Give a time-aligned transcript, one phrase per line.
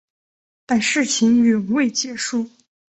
[0.65, 2.49] 但事情远未结束。